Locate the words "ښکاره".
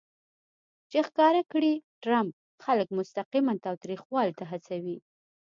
1.07-1.41